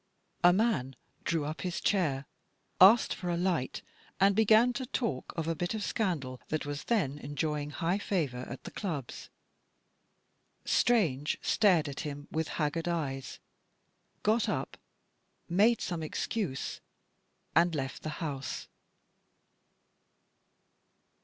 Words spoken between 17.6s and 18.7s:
left the house.